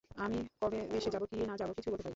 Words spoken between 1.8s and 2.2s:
বলতে পারি না।